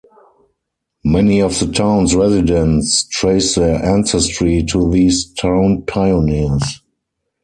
[1.05, 6.81] Many of the towns residents trace their ancestry to these town pioneers.